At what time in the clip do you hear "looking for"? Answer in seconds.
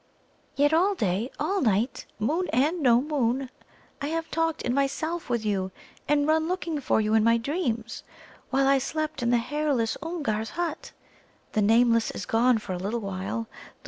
6.47-6.99